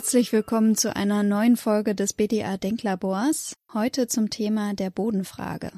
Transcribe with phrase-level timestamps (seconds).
[0.00, 5.72] Herzlich willkommen zu einer neuen Folge des BDA Denklabors, heute zum Thema der Bodenfrage.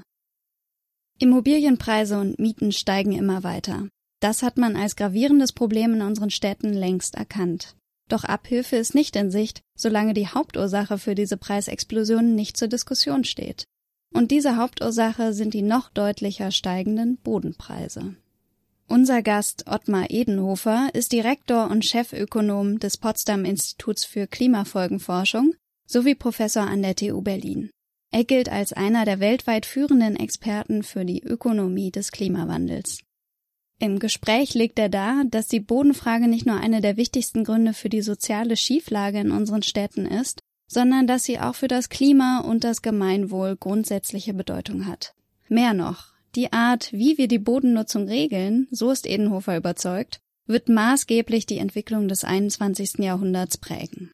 [1.19, 3.89] Immobilienpreise und Mieten steigen immer weiter.
[4.21, 7.75] Das hat man als gravierendes Problem in unseren Städten längst erkannt.
[8.09, 13.25] Doch Abhilfe ist nicht in Sicht, solange die Hauptursache für diese Preisexplosionen nicht zur Diskussion
[13.25, 13.65] steht.
[14.15, 18.15] Und diese Hauptursache sind die noch deutlicher steigenden Bodenpreise.
[18.89, 25.55] Unser Gast Ottmar Edenhofer ist Direktor und Chefökonom des Potsdam Instituts für Klimafolgenforschung
[25.87, 27.71] sowie Professor an der TU Berlin.
[28.11, 33.01] Er gilt als einer der weltweit führenden Experten für die Ökonomie des Klimawandels.
[33.79, 37.89] Im Gespräch legt er dar, dass die Bodenfrage nicht nur eine der wichtigsten Gründe für
[37.89, 42.65] die soziale Schieflage in unseren Städten ist, sondern dass sie auch für das Klima und
[42.65, 45.15] das Gemeinwohl grundsätzliche Bedeutung hat.
[45.49, 51.47] Mehr noch, die Art, wie wir die Bodennutzung regeln, so ist Edenhofer überzeugt, wird maßgeblich
[51.47, 52.99] die Entwicklung des 21.
[52.99, 54.11] Jahrhunderts prägen.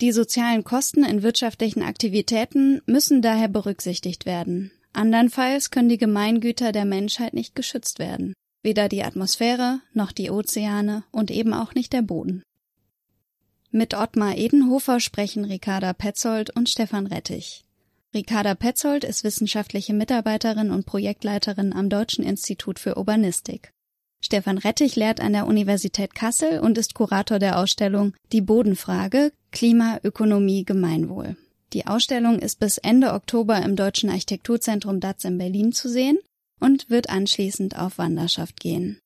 [0.00, 4.72] Die sozialen Kosten in wirtschaftlichen Aktivitäten müssen daher berücksichtigt werden.
[4.92, 8.34] Andernfalls können die Gemeingüter der Menschheit nicht geschützt werden.
[8.62, 12.42] Weder die Atmosphäre noch die Ozeane und eben auch nicht der Boden.
[13.70, 17.64] Mit Ottmar Edenhofer sprechen Ricarda Petzold und Stefan Rettich.
[18.12, 23.70] Ricarda Petzold ist wissenschaftliche Mitarbeiterin und Projektleiterin am Deutschen Institut für Urbanistik.
[24.20, 30.00] Stefan Rettich lehrt an der Universität Kassel und ist Kurator der Ausstellung Die Bodenfrage Klima,
[30.02, 31.36] Ökonomie, Gemeinwohl.
[31.72, 36.18] Die Ausstellung ist bis Ende Oktober im Deutschen Architekturzentrum DATZ in Berlin zu sehen
[36.58, 38.98] und wird anschließend auf Wanderschaft gehen.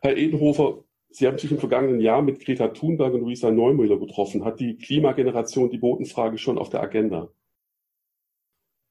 [0.00, 0.83] Herr Edenhofer,
[1.14, 4.44] Sie haben sich im vergangenen Jahr mit Greta Thunberg und Luisa Neumüller getroffen.
[4.44, 7.28] Hat die Klimageneration die Bodenfrage schon auf der Agenda?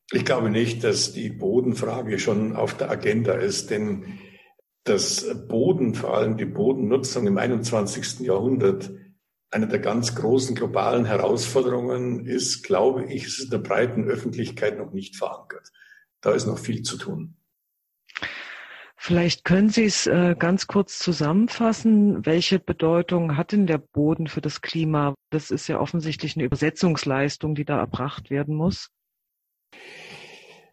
[0.09, 4.19] Ich glaube nicht, dass die Bodenfrage schon auf der Agenda ist, denn
[4.85, 8.21] das Boden, vor allem die Bodennutzung im 21.
[8.21, 8.89] Jahrhundert,
[9.51, 14.93] eine der ganz großen globalen Herausforderungen ist, glaube ich, ist in der breiten Öffentlichkeit noch
[14.93, 15.73] nicht verankert.
[16.21, 17.35] Da ist noch viel zu tun.
[19.05, 22.25] Vielleicht können Sie es äh, ganz kurz zusammenfassen.
[22.25, 25.13] Welche Bedeutung hat denn der Boden für das Klima?
[25.29, 28.91] Das ist ja offensichtlich eine Übersetzungsleistung, die da erbracht werden muss.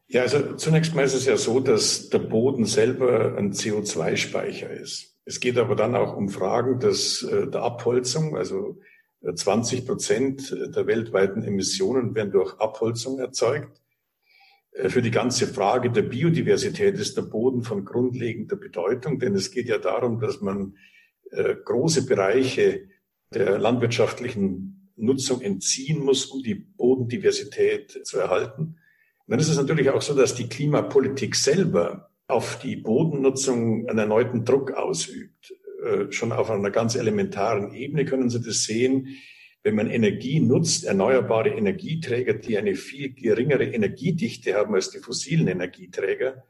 [0.07, 5.17] Ja, also zunächst mal ist es ja so, dass der Boden selber ein CO2-Speicher ist.
[5.25, 8.37] Es geht aber dann auch um Fragen des, äh, der Abholzung.
[8.37, 8.79] Also
[9.35, 13.81] 20 äh, Prozent der weltweiten Emissionen werden durch Abholzung erzeugt.
[14.73, 19.51] Äh, für die ganze Frage der Biodiversität ist der Boden von grundlegender Bedeutung, denn es
[19.51, 20.77] geht ja darum, dass man
[21.31, 22.89] äh, große Bereiche
[23.33, 28.63] der landwirtschaftlichen Nutzung entziehen muss, um die Bodendiversität zu erhalten.
[28.63, 28.77] Und
[29.27, 34.45] dann ist es natürlich auch so, dass die Klimapolitik selber auf die Bodennutzung einen erneuten
[34.45, 35.55] Druck ausübt.
[35.85, 39.09] Äh, schon auf einer ganz elementaren Ebene können Sie das sehen
[39.63, 45.49] wenn man Energie nutzt, erneuerbare Energieträger, die eine viel geringere Energiedichte haben als die fossilen
[45.49, 46.45] Energieträger,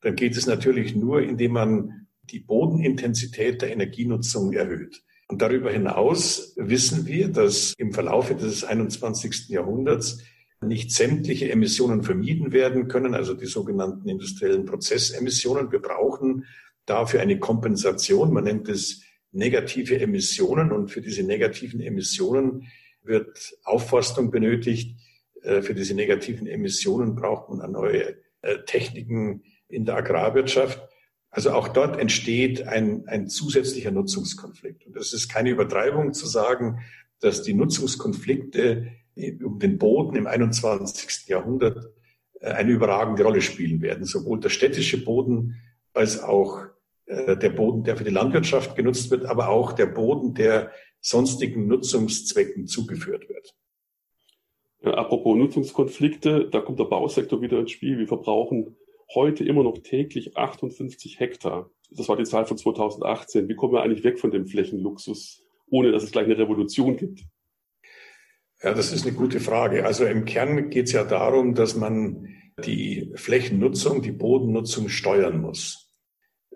[0.00, 5.02] dann geht es natürlich nur, indem man die Bodenintensität der Energienutzung erhöht.
[5.28, 9.48] Und darüber hinaus wissen wir, dass im Verlaufe des 21.
[9.48, 10.22] Jahrhunderts
[10.60, 15.72] nicht sämtliche Emissionen vermieden werden können, also die sogenannten industriellen Prozessemissionen.
[15.72, 16.46] Wir brauchen
[16.86, 18.32] dafür eine Kompensation.
[18.32, 19.03] Man nennt es
[19.34, 22.68] negative Emissionen und für diese negativen Emissionen
[23.02, 24.96] wird Aufforstung benötigt.
[25.42, 30.80] Äh, für diese negativen Emissionen braucht man neue äh, Techniken in der Agrarwirtschaft.
[31.30, 34.86] Also auch dort entsteht ein, ein zusätzlicher Nutzungskonflikt.
[34.86, 36.78] Und es ist keine Übertreibung zu sagen,
[37.20, 38.88] dass die Nutzungskonflikte
[39.44, 41.28] um den Boden im 21.
[41.28, 41.92] Jahrhundert
[42.40, 44.04] äh, eine überragende Rolle spielen werden.
[44.04, 45.60] Sowohl der städtische Boden
[45.92, 46.66] als auch
[47.06, 52.66] der Boden, der für die Landwirtschaft genutzt wird, aber auch der Boden, der sonstigen Nutzungszwecken
[52.66, 53.54] zugeführt wird.
[54.82, 57.98] Ja, apropos Nutzungskonflikte, da kommt der Bausektor wieder ins Spiel.
[57.98, 58.76] Wir verbrauchen
[59.14, 61.70] heute immer noch täglich 58 Hektar.
[61.90, 63.48] Das war die Zahl von 2018.
[63.48, 67.20] Wie kommen wir eigentlich weg von dem Flächenluxus, ohne dass es gleich eine Revolution gibt?
[68.62, 69.84] Ja, das ist eine gute Frage.
[69.84, 72.28] Also im Kern geht es ja darum, dass man
[72.64, 75.83] die Flächennutzung, die Bodennutzung steuern muss.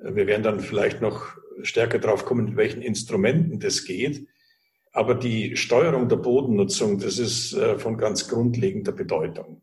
[0.02, 4.26] Wir werden dann vielleicht noch stärker drauf kommen, mit welchen Instrumenten das geht.
[4.92, 9.62] Aber die Steuerung der Bodennutzung, das ist äh, von ganz grundlegender Bedeutung.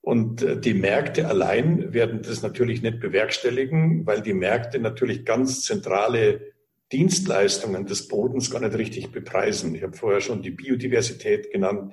[0.00, 5.62] Und äh, die Märkte allein werden das natürlich nicht bewerkstelligen, weil die Märkte natürlich ganz
[5.62, 6.52] zentrale
[6.92, 9.74] Dienstleistungen des Bodens gar nicht richtig bepreisen.
[9.74, 11.92] Ich habe vorher schon die Biodiversität genannt,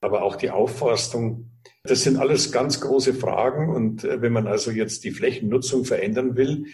[0.00, 1.50] aber auch die Aufforstung.
[1.84, 3.68] Das sind alles ganz große Fragen.
[3.68, 6.66] Und äh, wenn man also jetzt die Flächennutzung verändern will,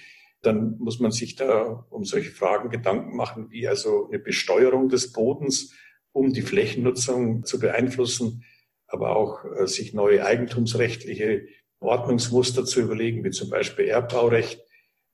[0.42, 5.12] dann muss man sich da um solche Fragen Gedanken machen, wie also eine Besteuerung des
[5.12, 5.74] Bodens,
[6.12, 8.44] um die Flächennutzung zu beeinflussen,
[8.86, 11.46] aber auch äh, sich neue eigentumsrechtliche
[11.80, 14.60] Ordnungsmuster zu überlegen, wie zum Beispiel Erbbaurecht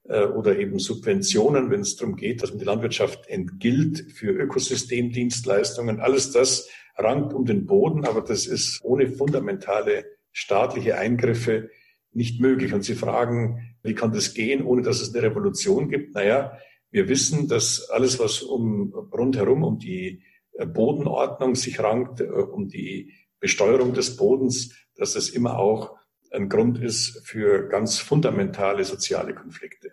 [0.05, 6.01] äh, oder eben Subventionen, wenn es darum geht, dass man die Landwirtschaft entgilt für Ökosystemdienstleistungen.
[6.01, 11.71] Alles das rankt um den Boden, aber das ist ohne fundamentale staatliche Eingriffe
[12.13, 12.73] nicht möglich.
[12.73, 16.15] Und Sie fragen, wie kann das gehen, ohne dass es eine Revolution gibt?
[16.15, 16.59] Naja,
[16.91, 20.23] wir wissen, dass alles, was um rundherum um die
[20.53, 25.97] äh, Bodenordnung sich rankt, äh, um die Besteuerung des Bodens, dass das immer auch
[26.31, 29.93] ein Grund ist für ganz fundamentale soziale Konflikte.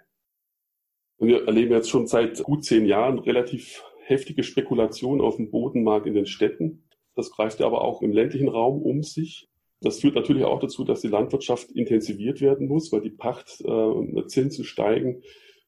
[1.19, 6.15] Wir erleben jetzt schon seit gut zehn Jahren relativ heftige Spekulation auf dem Bodenmarkt in
[6.15, 6.87] den Städten.
[7.15, 9.50] Das greift ja aber auch im ländlichen Raum um sich.
[9.81, 14.67] Das führt natürlich auch dazu, dass die Landwirtschaft intensiviert werden muss, weil die Pachtzinsen äh,
[14.67, 15.23] steigen.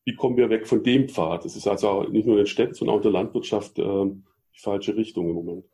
[0.06, 1.45] Wie kommen wir weg von dem Pfad?
[1.45, 4.60] Das ist also nicht nur in den Städten, sondern auch in der Landwirtschaft äh, die
[4.60, 5.65] falsche Richtung im Moment.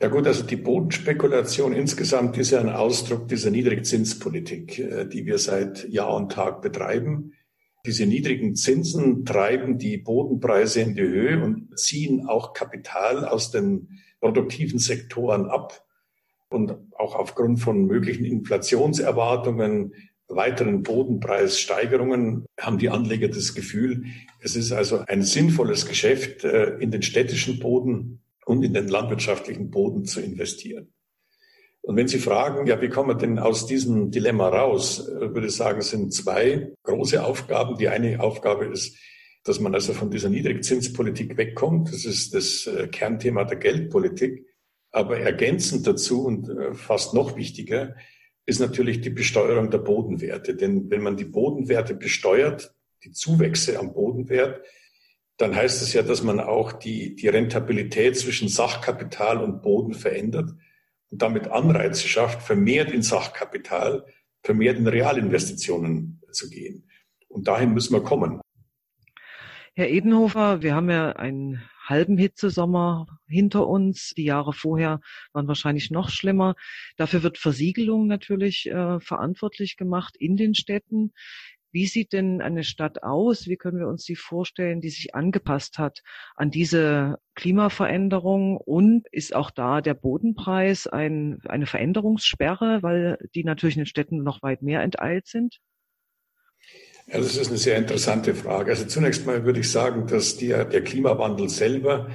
[0.00, 5.38] Ja gut, also die Bodenspekulation insgesamt ist ja ein Ausdruck dieser Niedrigzinspolitik, äh, die wir
[5.38, 7.32] seit Jahr und Tag betreiben.
[7.86, 14.00] Diese niedrigen Zinsen treiben die Bodenpreise in die Höhe und ziehen auch Kapital aus den
[14.20, 15.85] produktiven Sektoren ab
[16.48, 19.92] und auch aufgrund von möglichen Inflationserwartungen,
[20.28, 24.04] weiteren Bodenpreissteigerungen haben die Anleger das Gefühl,
[24.40, 29.70] es ist also ein sinnvolles Geschäft, äh, in den städtischen Boden und in den landwirtschaftlichen
[29.70, 30.92] Boden zu investieren.
[31.82, 35.46] Und wenn Sie fragen, ja, wie kommen wir denn aus diesem Dilemma raus, äh, würde
[35.46, 37.78] ich sagen, es sind zwei große Aufgaben.
[37.78, 38.98] Die eine Aufgabe ist,
[39.44, 41.92] dass man also von dieser Niedrigzinspolitik wegkommt.
[41.92, 44.44] Das ist das äh, Kernthema der Geldpolitik.
[44.90, 47.96] Aber ergänzend dazu und äh, fast noch wichtiger
[48.46, 50.54] ist natürlich die Besteuerung der Bodenwerte.
[50.54, 52.74] Denn wenn man die Bodenwerte besteuert,
[53.04, 54.62] die Zuwächse am Bodenwert,
[55.36, 60.54] dann heißt es ja, dass man auch die, die Rentabilität zwischen Sachkapital und Boden verändert
[61.10, 64.06] und damit Anreize schafft, vermehrt in Sachkapital,
[64.42, 66.88] vermehrt in Realinvestitionen zu gehen.
[67.28, 68.40] Und dahin müssen wir kommen.
[69.74, 74.12] Herr Edenhofer, wir haben ja einen halben Hitzesommer hinter uns.
[74.16, 75.00] Die Jahre vorher
[75.32, 76.54] waren wahrscheinlich noch schlimmer.
[76.96, 81.12] Dafür wird Versiegelung natürlich äh, verantwortlich gemacht in den Städten.
[81.72, 83.48] Wie sieht denn eine Stadt aus?
[83.48, 86.02] Wie können wir uns die vorstellen, die sich angepasst hat
[86.34, 88.56] an diese Klimaveränderung?
[88.56, 94.22] Und ist auch da der Bodenpreis ein, eine Veränderungssperre, weil die natürlich in den Städten
[94.22, 95.60] noch weit mehr enteilt sind?
[97.06, 98.72] Ja, das ist eine sehr interessante Frage.
[98.72, 102.10] Also zunächst mal würde ich sagen, dass die, der Klimawandel selber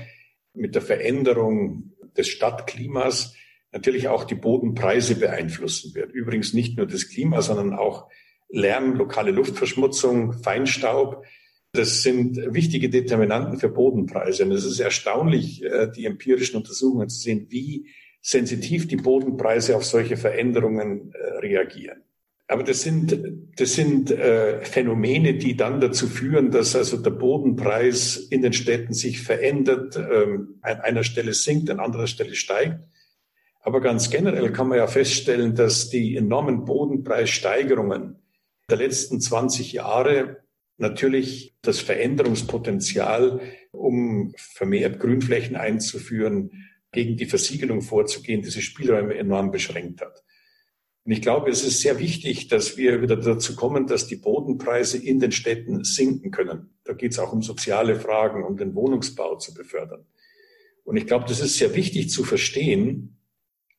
[0.53, 3.35] mit der Veränderung des Stadtklimas
[3.71, 6.11] natürlich auch die Bodenpreise beeinflussen wird.
[6.11, 8.09] Übrigens nicht nur das Klima, sondern auch
[8.49, 11.23] Lärm, lokale Luftverschmutzung, Feinstaub.
[11.71, 14.43] Das sind wichtige Determinanten für Bodenpreise.
[14.43, 17.87] Und es ist erstaunlich, äh, die empirischen Untersuchungen zu sehen, wie
[18.21, 22.03] sensitiv die Bodenpreise auf solche Veränderungen äh, reagieren.
[22.51, 23.17] Aber das sind,
[23.55, 28.93] das sind äh, Phänomene, die dann dazu führen, dass also der Bodenpreis in den Städten
[28.93, 32.81] sich verändert, ähm, an einer Stelle sinkt, an anderer Stelle steigt.
[33.61, 38.17] Aber ganz generell kann man ja feststellen, dass die enormen Bodenpreissteigerungen
[38.69, 40.43] der letzten 20 Jahre
[40.75, 43.39] natürlich das Veränderungspotenzial,
[43.71, 50.21] um vermehrt Grünflächen einzuführen, gegen die Versiegelung vorzugehen, diese Spielräume enorm beschränkt hat.
[51.03, 54.97] Und ich glaube, es ist sehr wichtig, dass wir wieder dazu kommen, dass die Bodenpreise
[54.97, 56.75] in den Städten sinken können.
[56.83, 60.05] Da geht es auch um soziale Fragen, um den Wohnungsbau zu befördern.
[60.83, 63.17] Und ich glaube, das ist sehr wichtig zu verstehen,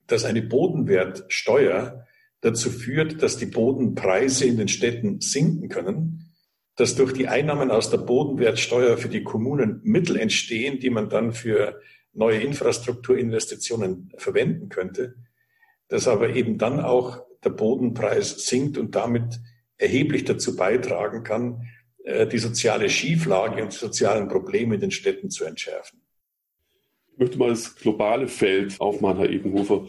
[0.08, 2.06] dass eine Bodenwertsteuer
[2.40, 6.32] dazu führt, dass die Bodenpreise in den Städten sinken können,
[6.74, 11.32] dass durch die Einnahmen aus der Bodenwertsteuer für die Kommunen Mittel entstehen, die man dann
[11.32, 11.80] für
[12.12, 15.14] neue Infrastrukturinvestitionen verwenden könnte
[15.92, 19.40] dass aber eben dann auch der Bodenpreis sinkt und damit
[19.76, 21.68] erheblich dazu beitragen kann,
[22.04, 26.00] äh, die soziale Schieflage und die sozialen Probleme in den Städten zu entschärfen.
[27.12, 29.86] Ich möchte mal das globale Feld aufmachen, Herr Edenhofer.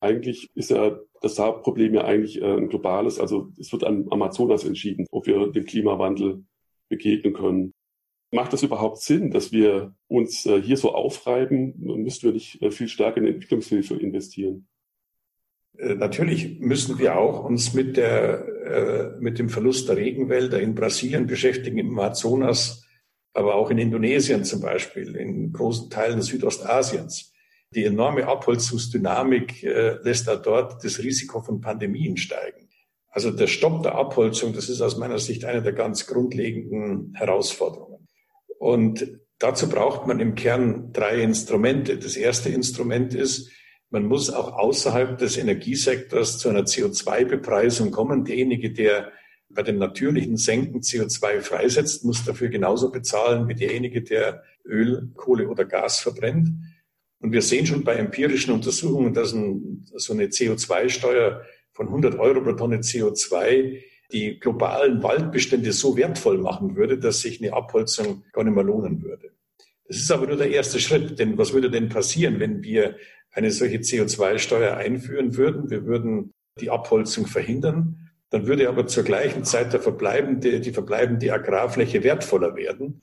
[0.00, 3.20] Eigentlich ist ja das Hauptproblem ja eigentlich äh, ein globales.
[3.20, 6.42] Also es wird am Amazonas entschieden, ob wir dem Klimawandel
[6.88, 7.72] begegnen können.
[8.32, 11.74] Macht das überhaupt Sinn, dass wir uns äh, hier so aufreiben?
[11.78, 14.66] Müssten wir nicht viel stärker in Entwicklungshilfe investieren?
[15.78, 20.74] Äh, natürlich müssen wir auch uns mit der, äh, mit dem Verlust der Regenwälder in
[20.74, 22.84] Brasilien beschäftigen, im Amazonas,
[23.32, 27.32] aber auch in Indonesien zum Beispiel, in großen Teilen Südostasiens.
[27.74, 32.68] Die enorme Abholzungsdynamik äh, lässt da dort das Risiko von Pandemien steigen.
[33.10, 38.06] Also der Stopp der Abholzung, das ist aus meiner Sicht eine der ganz grundlegenden Herausforderungen.
[38.58, 41.98] Und dazu braucht man im Kern drei Instrumente.
[41.98, 43.50] Das erste Instrument ist,
[43.90, 48.24] man muss auch außerhalb des Energiesektors zu einer CO2-Bepreisung kommen.
[48.24, 49.12] Derjenige, der
[49.48, 55.48] bei den natürlichen Senken CO2 freisetzt, muss dafür genauso bezahlen wie derjenige, der Öl, Kohle
[55.48, 56.50] oder Gas verbrennt.
[57.20, 62.42] Und wir sehen schon bei empirischen Untersuchungen, dass ein, so eine CO2-Steuer von 100 Euro
[62.42, 68.44] pro Tonne CO2 die globalen Waldbestände so wertvoll machen würde, dass sich eine Abholzung gar
[68.44, 69.32] nicht mehr lohnen würde.
[69.88, 72.96] Das ist aber nur der erste Schritt, denn was würde denn passieren, wenn wir
[73.30, 75.70] eine solche CO2-Steuer einführen würden?
[75.70, 78.10] Wir würden die Abholzung verhindern.
[78.30, 83.02] Dann würde aber zur gleichen Zeit der verbleibende, die verbleibende Agrarfläche wertvoller werden.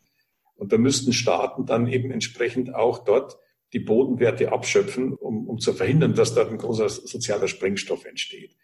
[0.56, 3.38] Und da müssten Staaten dann eben entsprechend auch dort
[3.72, 8.56] die Bodenwerte abschöpfen, um, um zu verhindern, dass dort ein großer sozialer Sprengstoff entsteht.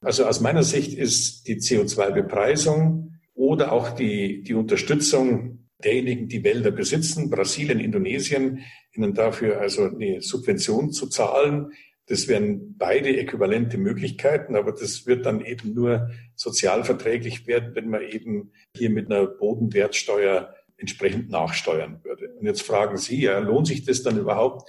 [0.00, 6.70] Also aus meiner Sicht ist die CO2-Bepreisung oder auch die, die Unterstützung derjenigen, die Wälder
[6.70, 11.72] besitzen, Brasilien, Indonesien, ihnen dafür also eine Subvention zu zahlen.
[12.06, 18.02] Das wären beide äquivalente Möglichkeiten, aber das wird dann eben nur sozialverträglich werden, wenn man
[18.02, 22.30] eben hier mit einer Bodenwertsteuer entsprechend nachsteuern würde.
[22.38, 24.68] Und jetzt fragen Sie, ja, lohnt sich das dann überhaupt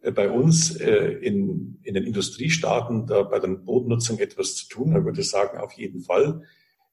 [0.00, 4.94] äh, bei uns äh, in, in den Industriestaaten da bei der Bodennutzung etwas zu tun?
[4.94, 6.42] Da würde ich sagen, auf jeden Fall.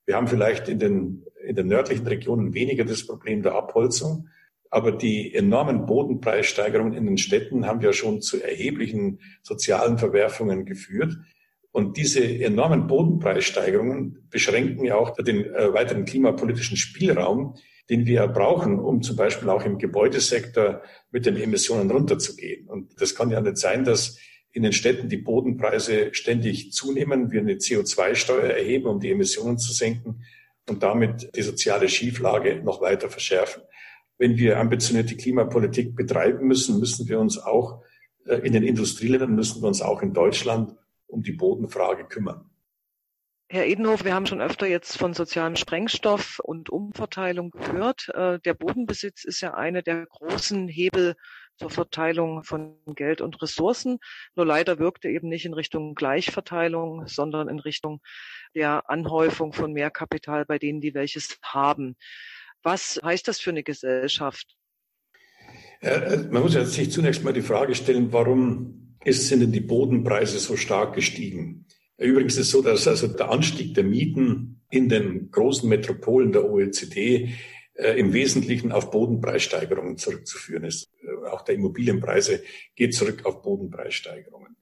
[0.06, 4.30] Wir haben vielleicht in den, in den nördlichen Regionen weniger das Problem der Abholzung,
[4.70, 11.18] aber die enormen Bodenpreissteigerungen in den Städten haben ja schon zu erheblichen sozialen Verwerfungen geführt.
[11.72, 17.56] Und diese enormen Bodenpreissteigerungen beschränken ja auch den äh, weiteren klimapolitischen Spielraum,
[17.90, 20.82] den wir brauchen, um zum Beispiel auch im Gebäudesektor
[21.12, 22.68] mit den Emissionen runterzugehen.
[22.68, 24.18] Und das kann ja nicht sein, dass
[24.56, 29.74] in den Städten die Bodenpreise ständig zunehmen, wir eine CO2-Steuer erheben, um die Emissionen zu
[29.74, 30.24] senken
[30.70, 33.64] und damit die soziale Schieflage noch weiter verschärfen.
[34.18, 37.84] Wenn wir ambitionierte Klimapolitik betreiben müssen, müssen wir uns auch
[38.26, 40.74] äh, in den Industrieländern, müssen wir uns auch in Deutschland
[41.08, 42.50] um die Bodenfrage kümmern.
[43.48, 48.10] Herr Edenhof, wir haben schon öfter jetzt von sozialem Sprengstoff und Umverteilung gehört.
[48.10, 51.16] Äh, der Bodenbesitz ist ja eine der großen Hebel
[51.58, 54.00] zur Verteilung von Geld und Ressourcen.
[54.36, 58.02] Nur leider wirkte eben nicht in Richtung Gleichverteilung, sondern in Richtung
[58.56, 61.98] der Anhäufung von mehr Kapital bei denen, die welches haben.
[62.64, 64.58] Was heißt das für eine Gesellschaft?
[65.82, 70.58] Äh, man muss sich zunächst mal die Frage stellen, warum sind denn die Bodenpreise so
[70.58, 71.68] stark gestiegen?
[71.98, 76.50] Übrigens ist es so, dass also der Anstieg der Mieten in den großen Metropolen der
[76.50, 77.30] OECD
[77.76, 80.90] äh, im Wesentlichen auf Bodenpreissteigerungen zurückzuführen ist.
[81.02, 82.44] Äh, auch der Immobilienpreise
[82.76, 84.56] geht zurück auf Bodenpreissteigerungen.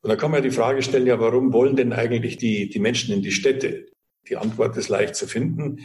[0.00, 2.78] Und da kann man ja die Frage stellen, ja, warum wollen denn eigentlich die, die
[2.78, 3.86] Menschen in die Städte?
[4.28, 5.80] Die Antwort ist leicht zu finden.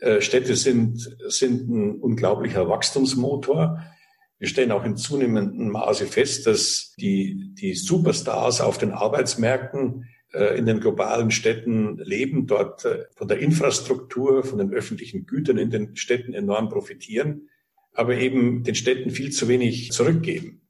[0.00, 3.82] Äh, Städte sind, sind ein unglaublicher Wachstumsmotor.
[4.38, 10.06] Wir stellen auch in zunehmendem Maße fest, dass die, die Superstars auf den Arbeitsmärkten
[10.56, 15.70] in den globalen Städten leben, dort äh, von der Infrastruktur, von den öffentlichen Gütern in
[15.70, 17.48] den Städten enorm profitieren,
[17.92, 20.60] aber eben den Städten viel zu wenig zurückgeben.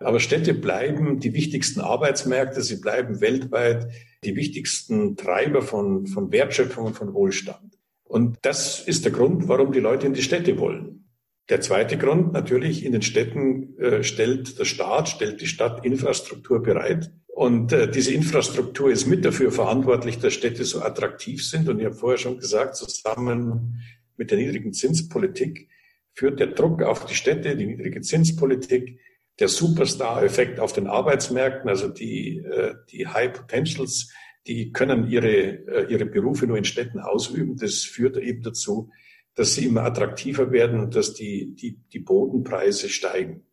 [0.00, 3.88] Aber Städte bleiben die wichtigsten Arbeitsmärkte, sie bleiben weltweit
[4.22, 7.78] die wichtigsten Treiber von, von Wertschöpfung und von Wohlstand.
[8.04, 11.08] Und das ist der Grund, warum die Leute in die Städte wollen.
[11.48, 16.62] Der zweite Grund natürlich, in den Städten äh, stellt der Staat, stellt die Stadt Infrastruktur
[16.62, 21.68] bereit, und äh, diese Infrastruktur ist mit dafür verantwortlich, dass Städte so attraktiv sind.
[21.68, 23.80] Und ich habe vorher schon gesagt, zusammen
[24.16, 25.68] mit der niedrigen Zinspolitik
[26.14, 28.98] führt der Druck auf die Städte, die niedrige Zinspolitik,
[29.38, 34.12] der Superstar-Effekt auf den Arbeitsmärkten, also die, äh, die High Potentials,
[34.48, 37.56] die können ihre, äh, ihre Berufe nur in Städten ausüben.
[37.56, 38.90] Das führt eben dazu,
[39.36, 43.44] dass sie immer attraktiver werden und dass die, die, die Bodenpreise steigen.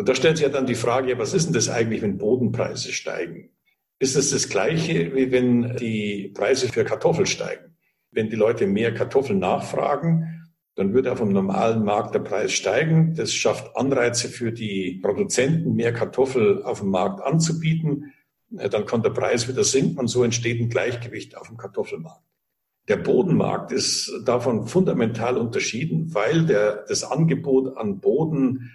[0.00, 2.90] Und da stellt sich ja dann die Frage, was ist denn das eigentlich, wenn Bodenpreise
[2.90, 3.50] steigen?
[3.98, 7.76] Ist es das Gleiche, wie wenn die Preise für Kartoffeln steigen?
[8.10, 13.14] Wenn die Leute mehr Kartoffeln nachfragen, dann würde auf dem normalen Markt der Preis steigen.
[13.14, 18.14] Das schafft Anreize für die Produzenten, mehr Kartoffel auf dem Markt anzubieten.
[18.48, 22.24] Dann kann der Preis wieder sinken und so entsteht ein Gleichgewicht auf dem Kartoffelmarkt.
[22.88, 28.70] Der Bodenmarkt ist davon fundamental unterschieden, weil der, das Angebot an Boden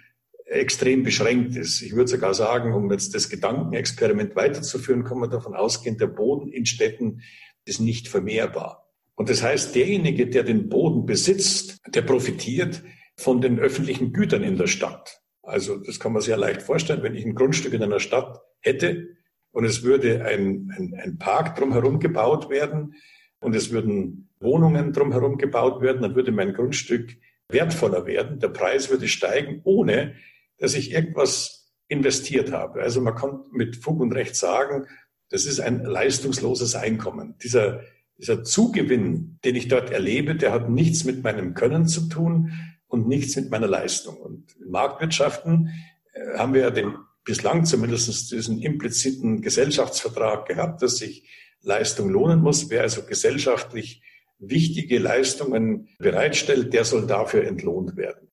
[0.46, 1.82] extrem beschränkt ist.
[1.82, 6.50] Ich würde sogar sagen, um jetzt das Gedankenexperiment weiterzuführen, kann man davon ausgehen, der Boden
[6.52, 7.20] in Städten
[7.64, 8.88] ist nicht vermehrbar.
[9.16, 12.82] Und das heißt, derjenige, der den Boden besitzt, der profitiert
[13.16, 15.20] von den öffentlichen Gütern in der Stadt.
[15.42, 17.02] Also das kann man sehr leicht vorstellen.
[17.02, 19.16] Wenn ich ein Grundstück in einer Stadt hätte
[19.52, 22.94] und es würde ein, ein, ein Park drumherum gebaut werden
[23.40, 27.16] und es würden Wohnungen drumherum gebaut werden, dann würde mein Grundstück
[27.48, 30.14] wertvoller werden, der Preis würde steigen, ohne
[30.58, 32.82] dass ich irgendwas investiert habe.
[32.82, 34.86] Also man kann mit Fug und Recht sagen,
[35.30, 37.36] das ist ein leistungsloses Einkommen.
[37.42, 37.82] Dieser,
[38.18, 42.52] dieser Zugewinn, den ich dort erlebe, der hat nichts mit meinem Können zu tun
[42.86, 44.16] und nichts mit meiner Leistung.
[44.16, 45.70] Und in Marktwirtschaften
[46.12, 46.94] äh, haben wir ja den,
[47.24, 51.28] bislang zumindest diesen impliziten Gesellschaftsvertrag gehabt, dass sich
[51.60, 52.70] Leistung lohnen muss.
[52.70, 54.02] Wer also gesellschaftlich
[54.38, 58.25] wichtige Leistungen bereitstellt, der soll dafür entlohnt werden.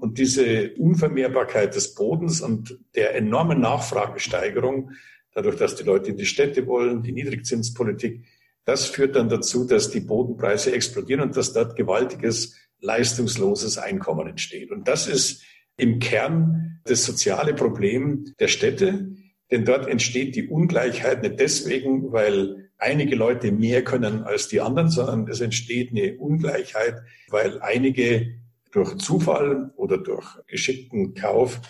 [0.00, 4.92] Und diese Unvermehrbarkeit des Bodens und der enormen Nachfragesteigerung,
[5.34, 8.24] dadurch, dass die Leute in die Städte wollen, die Niedrigzinspolitik,
[8.64, 14.70] das führt dann dazu, dass die Bodenpreise explodieren und dass dort gewaltiges leistungsloses Einkommen entsteht.
[14.70, 15.42] Und das ist
[15.76, 19.10] im Kern das soziale Problem der Städte,
[19.50, 24.88] denn dort entsteht die Ungleichheit nicht deswegen, weil einige Leute mehr können als die anderen,
[24.88, 28.40] sondern es entsteht eine Ungleichheit, weil einige
[28.72, 31.60] durch Zufall oder durch geschickten Kauf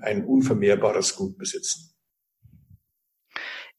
[0.00, 1.90] ein unvermehrbares Gut besitzen.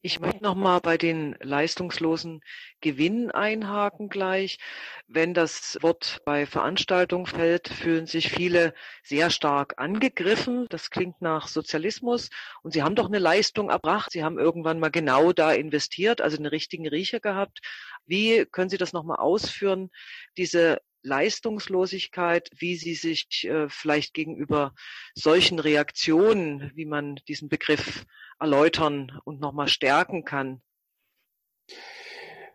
[0.04, 2.40] Ich möchte nochmal bei den leistungslosen
[2.80, 4.58] Gewinnen einhaken gleich.
[5.06, 8.74] Wenn das Wort bei Veranstaltungen fällt, fühlen sich viele
[9.04, 10.66] sehr stark angegriffen.
[10.70, 12.30] Das klingt nach Sozialismus.
[12.64, 14.10] Und sie haben doch eine Leistung erbracht.
[14.10, 17.60] Sie haben irgendwann mal genau da investiert, also einen richtigen Riecher gehabt.
[18.04, 19.90] Wie können Sie das nochmal ausführen,
[20.36, 24.74] diese Leistungslosigkeit, wie Sie sich äh, vielleicht gegenüber
[25.14, 28.04] solchen Reaktionen, wie man diesen Begriff
[28.38, 30.62] erläutern und nochmal stärken kann?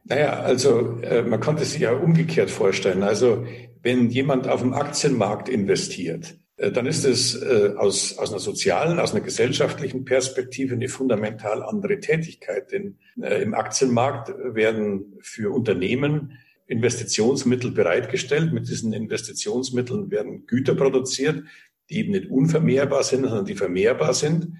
[0.03, 3.03] Naja, also äh, man konnte sich ja umgekehrt vorstellen.
[3.03, 3.45] Also
[3.81, 8.99] wenn jemand auf dem Aktienmarkt investiert, äh, dann ist es äh, aus, aus einer sozialen,
[8.99, 12.71] aus einer gesellschaftlichen Perspektive eine fundamental andere Tätigkeit.
[12.71, 16.37] Denn äh, im Aktienmarkt werden für Unternehmen
[16.67, 18.53] Investitionsmittel bereitgestellt.
[18.53, 21.43] Mit diesen Investitionsmitteln werden Güter produziert,
[21.89, 24.53] die eben nicht unvermehrbar sind, sondern die vermehrbar sind.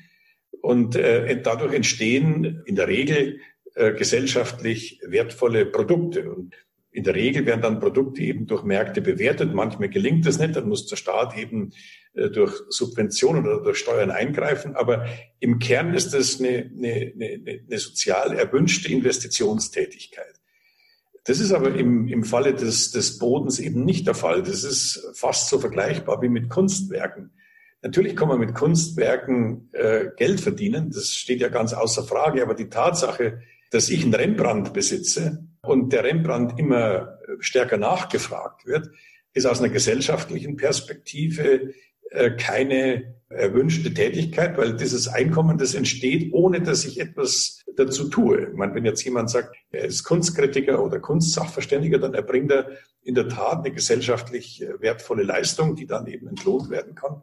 [0.62, 3.40] Und äh, dadurch entstehen in der Regel
[3.76, 6.32] äh, gesellschaftlich wertvolle Produkte.
[6.32, 6.56] Und
[6.92, 9.54] in der Regel werden dann Produkte eben durch Märkte bewertet.
[9.54, 11.74] Manchmal gelingt es nicht, dann muss der Staat eben
[12.14, 14.76] äh, durch Subventionen oder durch Steuern eingreifen.
[14.76, 15.06] Aber
[15.40, 20.38] im Kern ist das eine, eine, eine, eine sozial erwünschte Investitionstätigkeit.
[21.28, 24.44] Das ist aber im, im Falle des, des Bodens eben nicht der Fall.
[24.44, 27.32] Das ist fast so vergleichbar wie mit Kunstwerken.
[27.82, 32.56] Natürlich kann man mit Kunstwerken äh, Geld verdienen, das steht ja ganz außer Frage, aber
[32.56, 38.90] die Tatsache, dass ich einen Rembrandt besitze und der Rembrandt immer stärker nachgefragt wird,
[39.34, 41.74] ist aus einer gesellschaftlichen Perspektive
[42.38, 48.52] keine erwünschte Tätigkeit, weil dieses Einkommen, das entsteht, ohne dass ich etwas dazu tue.
[48.56, 52.70] Meine, wenn jetzt jemand sagt, er ist Kunstkritiker oder Kunstsachverständiger, dann erbringt er
[53.04, 57.22] in der Tat eine gesellschaftlich äh, wertvolle Leistung, die dann eben entlohnt werden kann.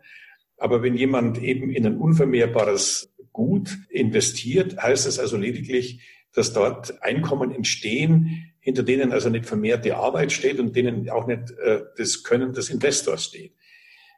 [0.59, 6.00] Aber wenn jemand eben in ein unvermehrbares Gut investiert, heißt es also lediglich,
[6.33, 11.50] dass dort Einkommen entstehen, hinter denen also nicht vermehrte Arbeit steht und denen auch nicht
[11.59, 13.54] äh, das Können des Investors steht.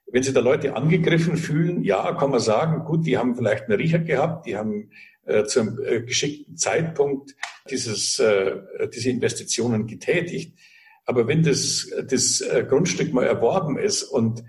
[0.06, 3.78] Wenn sich da Leute angegriffen fühlen, ja, kann man sagen, gut, die haben vielleicht einen
[3.78, 4.90] Riecher gehabt, die haben
[5.24, 7.34] äh, zum äh, geschickten Zeitpunkt
[7.68, 8.56] dieses, äh,
[8.94, 10.56] diese Investitionen getätigt.
[11.04, 14.44] Aber wenn das, das äh, Grundstück mal erworben ist und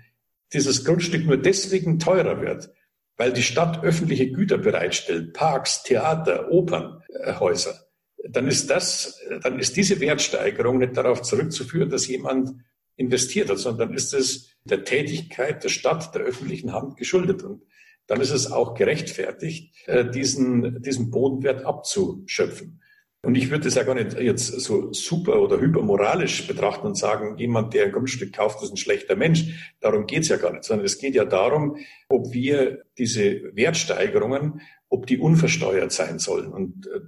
[0.52, 2.70] dieses Grundstück nur deswegen teurer wird,
[3.16, 7.74] weil die Stadt öffentliche Güter bereitstellt, Parks, Theater, Opernhäuser,
[8.28, 12.54] dann ist das, dann ist diese Wertsteigerung nicht darauf zurückzuführen, dass jemand
[12.98, 17.42] investiert hat, sondern ist es der Tätigkeit der Stadt, der öffentlichen Hand geschuldet.
[17.42, 17.62] Und
[18.06, 22.82] dann ist es auch gerechtfertigt, äh, diesen, diesen Bodenwert abzuschöpfen.
[23.22, 27.36] Und ich würde es ja gar nicht jetzt so super oder hypermoralisch betrachten und sagen,
[27.36, 29.74] jemand, der ein Grundstück kauft, ist ein schlechter Mensch.
[29.80, 31.76] Darum geht's ja gar nicht, sondern es geht ja darum,
[32.08, 36.52] ob wir diese Wertsteigerungen, ob die unversteuert sein sollen.
[36.52, 37.00] Und äh,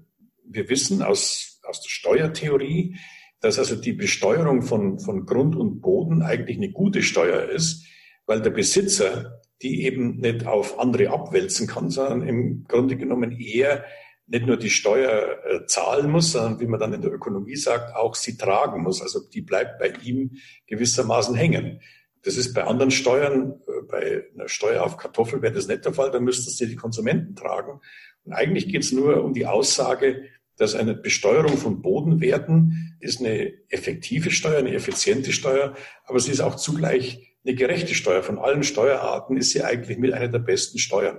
[0.44, 2.96] wir wissen aus, aus der Steuertheorie,
[3.40, 7.87] dass also die Besteuerung von, von Grund und Boden eigentlich eine gute Steuer ist,
[8.26, 13.85] weil der Besitzer die eben nicht auf andere abwälzen kann, sondern im Grunde genommen eher
[14.26, 17.94] nicht nur die Steuer äh, zahlen muss, sondern wie man dann in der Ökonomie sagt,
[17.96, 19.03] auch sie tragen muss.
[19.03, 21.81] Also die bleibt bei ihm gewissermaßen hängen.
[22.22, 25.92] Das ist bei anderen Steuern, äh, bei einer Steuer auf Kartoffel wäre das nicht der
[25.92, 27.81] Fall, da müssten sie die Konsumenten tragen.
[28.24, 30.22] Und eigentlich geht es nur um die Aussage,
[30.60, 36.40] dass eine Besteuerung von Bodenwerten ist eine effektive Steuer, eine effiziente Steuer, aber sie ist
[36.40, 38.22] auch zugleich eine gerechte Steuer.
[38.22, 41.18] Von allen Steuerarten ist sie eigentlich mit einer der besten Steuern.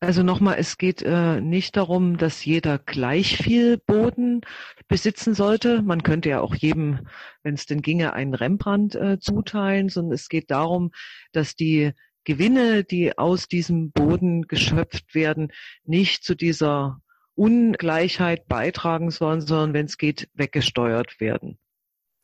[0.00, 4.40] Also nochmal, es geht äh, nicht darum, dass jeder gleich viel Boden
[4.88, 5.82] besitzen sollte.
[5.82, 7.06] Man könnte ja auch jedem,
[7.44, 10.90] wenn es denn ginge, einen Rembrandt äh, zuteilen, sondern es geht darum,
[11.30, 11.92] dass die
[12.24, 15.52] Gewinne, die aus diesem Boden geschöpft werden,
[15.84, 17.00] nicht zu dieser
[17.38, 21.58] Ungleichheit beitragen sollen, sondern wenn es geht, weggesteuert werden.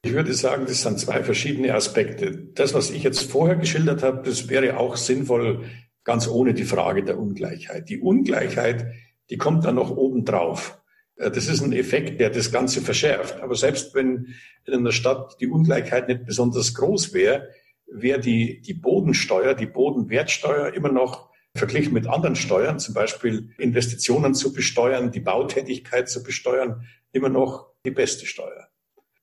[0.05, 2.33] Ich würde sagen, das sind zwei verschiedene Aspekte.
[2.55, 5.64] Das, was ich jetzt vorher geschildert habe, das wäre auch sinnvoll
[6.03, 7.88] ganz ohne die Frage der Ungleichheit.
[7.88, 8.87] Die Ungleichheit,
[9.31, 10.79] die kommt dann noch obendrauf.
[11.16, 13.40] Äh, das ist ein Effekt, der das Ganze verschärft.
[13.40, 14.35] Aber selbst wenn
[14.66, 17.48] in einer Stadt die Ungleichheit nicht besonders groß wäre,
[17.87, 24.34] wäre die, die Bodensteuer, die Bodenwertsteuer immer noch verglichen mit anderen Steuern, zum Beispiel Investitionen
[24.34, 28.68] zu besteuern, die Bautätigkeit zu besteuern, immer noch die beste Steuer.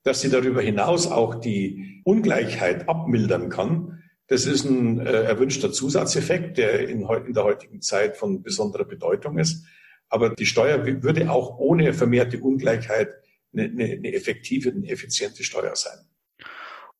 [0.04, 6.58] Dass sie darüber hinaus auch die Ungleichheit abmildern kann, das ist ein äh, erwünschter Zusatzeffekt,
[6.58, 9.66] der in, in der heutigen Zeit von besonderer Bedeutung ist.
[10.08, 13.14] Aber die Steuer würde auch ohne vermehrte Ungleichheit
[13.52, 16.08] eine, eine, eine effektive, eine effiziente Steuer sein.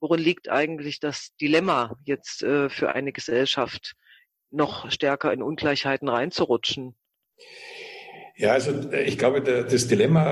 [0.02, 3.96] Worin liegt eigentlich das Dilemma jetzt äh, für eine Gesellschaft,
[4.52, 6.96] noch stärker in Ungleichheiten reinzurutschen?
[8.36, 10.32] Ja, also äh, ich glaube, das Dilemma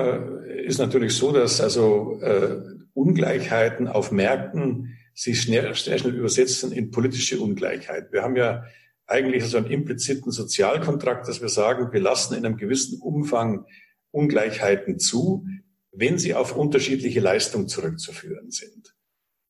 [0.64, 2.56] ist natürlich so, dass also äh,
[2.94, 8.12] Ungleichheiten auf Märkten sich schnell, sehr schnell übersetzen in politische Ungleichheit.
[8.12, 8.64] Wir haben ja
[9.06, 13.66] eigentlich so einen impliziten Sozialkontrakt, dass wir sagen, wir lassen in einem gewissen Umfang
[14.12, 15.46] Ungleichheiten zu,
[15.92, 18.94] wenn sie auf unterschiedliche Leistung zurückzuführen sind.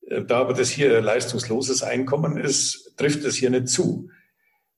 [0.07, 4.09] Äh, da aber das hier leistungsloses Einkommen ist, trifft es hier nicht zu.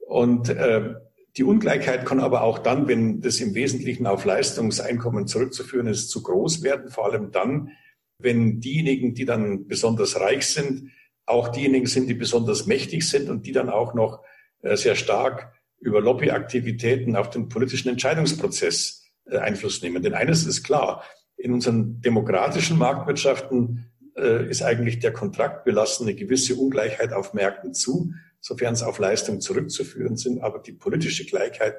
[0.07, 0.95] Und äh,
[1.37, 6.21] die Ungleichheit kann aber auch dann, wenn das im Wesentlichen auf Leistungseinkommen zurückzuführen ist, zu
[6.21, 7.71] groß werden, vor allem dann,
[8.19, 10.91] wenn diejenigen, die dann besonders reich sind,
[11.25, 14.23] auch diejenigen sind, die besonders mächtig sind und die dann auch noch
[14.61, 20.03] äh, sehr stark über Lobbyaktivitäten auf den politischen Entscheidungsprozess äh, Einfluss nehmen.
[20.03, 21.03] Denn eines ist klar,
[21.37, 27.33] in unseren demokratischen Marktwirtschaften äh, ist eigentlich der Kontrakt, wir lassen eine gewisse Ungleichheit auf
[27.33, 28.13] Märkten zu,
[28.43, 31.75] sofern es auf Leistung zurückzuführen sind, aber die politische Gleichheit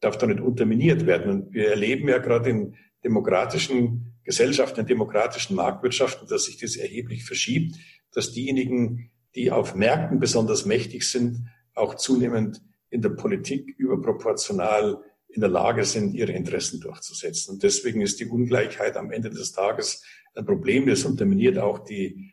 [0.00, 1.30] darf da nicht unterminiert werden.
[1.30, 7.24] Und wir erleben ja gerade in demokratischen Gesellschaften, in demokratischen Marktwirtschaften, dass sich das erheblich
[7.24, 7.76] verschiebt,
[8.12, 15.40] dass diejenigen, die auf Märkten besonders mächtig sind, auch zunehmend in der Politik überproportional in
[15.40, 17.54] der Lage sind, ihre Interessen durchzusetzen.
[17.54, 20.02] Und deswegen ist die Ungleichheit am Ende des Tages
[20.34, 20.86] ein Problem.
[20.86, 22.32] Das unterminiert auch die,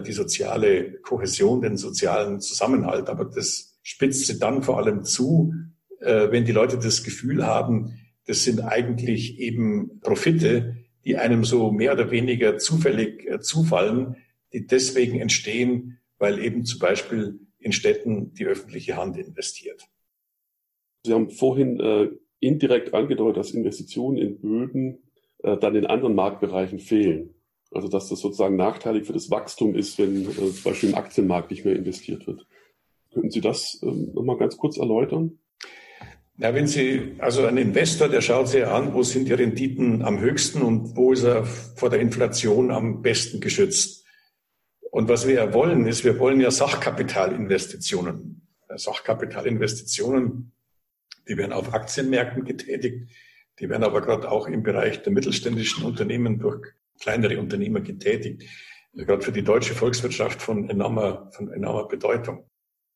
[0.00, 3.08] die soziale Kohäsion, den sozialen Zusammenhalt.
[3.08, 5.54] Aber das spitzt sie dann vor allem zu,
[6.00, 11.70] äh, wenn die Leute das Gefühl haben, das sind eigentlich eben Profite, die einem so
[11.70, 14.16] mehr oder weniger zufällig äh, zufallen,
[14.52, 19.86] die deswegen entstehen, weil eben zum Beispiel in Städten die öffentliche Hand investiert.
[21.04, 22.08] Sie haben vorhin äh,
[22.40, 24.98] indirekt angedeutet, dass Investitionen in Böden
[25.44, 27.35] äh, dann in anderen Marktbereichen fehlen.
[27.76, 31.50] Also dass das sozusagen nachteilig für das Wachstum ist, wenn äh, zum Beispiel im Aktienmarkt
[31.50, 32.46] nicht mehr investiert wird.
[33.12, 35.38] Könnten Sie das ähm, nochmal ganz kurz erläutern?
[36.38, 40.20] Ja, wenn Sie, also ein Investor, der schaut sich an, wo sind die Renditen am
[40.20, 44.06] höchsten und wo ist er vor der Inflation am besten geschützt.
[44.90, 48.48] Und was wir ja wollen, ist, wir wollen ja Sachkapitalinvestitionen.
[48.74, 50.52] Sachkapitalinvestitionen,
[51.28, 53.10] die werden auf Aktienmärkten getätigt,
[53.58, 56.66] die werden aber gerade auch im Bereich der mittelständischen Unternehmen durch
[57.00, 58.44] kleinere Unternehmer getätigt.
[58.92, 62.48] Gerade für die deutsche Volkswirtschaft von enormer, von enormer Bedeutung.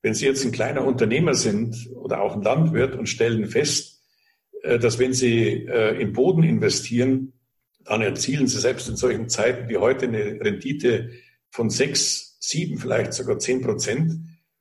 [0.02, 4.02] Wenn Sie jetzt ein kleiner Unternehmer sind oder auch ein Landwirt und stellen fest,
[4.62, 7.34] äh, dass wenn Sie äh, in Boden investieren,
[7.84, 11.10] dann erzielen Sie selbst in solchen Zeiten wie heute eine Rendite
[11.50, 14.14] von sechs, sieben, vielleicht sogar zehn Prozent.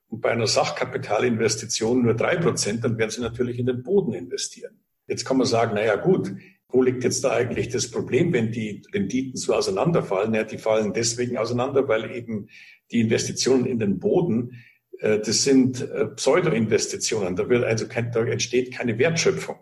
[0.08, 4.80] Und bei einer Sachkapitalinvestition nur drei Prozent, dann werden Sie natürlich in den Boden investieren.
[5.06, 6.32] Jetzt kann man sagen, na ja, gut,
[6.72, 10.34] wo liegt jetzt da eigentlich das Problem, wenn die Renditen so auseinanderfallen?
[10.34, 12.48] Ja, die fallen deswegen auseinander, weil eben
[12.90, 14.52] die Investitionen in den Boden
[15.00, 17.36] äh, das sind äh, Pseudo-Investitionen.
[17.36, 19.56] Da, wird also kein, da entsteht keine Wertschöpfung.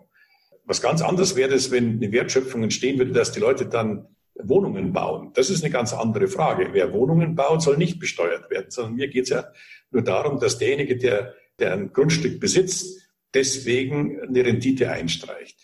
[0.65, 4.07] Was ganz anderes wäre es, wenn eine Wertschöpfung entstehen würde, dass die Leute dann
[4.41, 5.31] Wohnungen bauen.
[5.33, 6.69] Das ist eine ganz andere Frage.
[6.71, 9.45] Wer Wohnungen baut, soll nicht besteuert werden, sondern mir geht es ja
[9.91, 15.59] nur darum, dass derjenige, der, der ein Grundstück besitzt, deswegen eine Rendite einstreicht.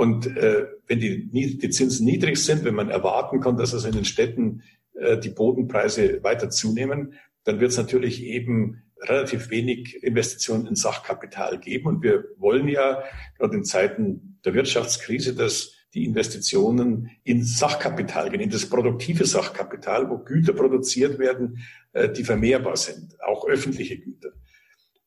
[0.00, 3.94] Und äh, wenn die, die Zinsen niedrig sind, wenn man erwarten kann, dass also in
[3.94, 4.62] den Städten
[4.94, 11.58] äh, die Bodenpreise weiter zunehmen, dann wird es natürlich eben relativ wenig Investitionen in Sachkapital
[11.58, 11.86] geben.
[11.86, 13.02] Und wir wollen ja
[13.36, 20.08] gerade in Zeiten der Wirtschaftskrise, dass die Investitionen in Sachkapital gehen, in das produktive Sachkapital,
[20.08, 21.58] wo Güter produziert werden,
[21.92, 24.30] äh, die vermehrbar sind, auch öffentliche Güter.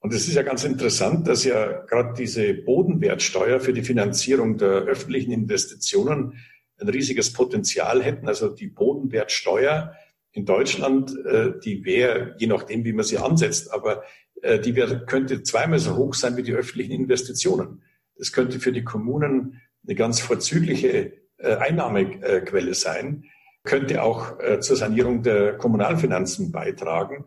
[0.04, 4.68] Und es ist ja ganz interessant, dass ja gerade diese Bodenwertsteuer für die Finanzierung der
[4.68, 6.34] öffentlichen Investitionen
[6.78, 8.28] ein riesiges Potenzial hätten.
[8.28, 9.96] Also die Bodenwertsteuer
[10.34, 14.04] in Deutschland, äh, die wäre, je nachdem, wie man sie ansetzt, aber
[14.42, 17.82] äh, die wär, könnte zweimal so hoch sein wie die öffentlichen Investitionen.
[18.18, 23.24] Das könnte für die Kommunen eine ganz vorzügliche äh, Einnahmequelle sein,
[23.64, 27.24] könnte auch zur Sanierung der Kommunalfinanzen beitragen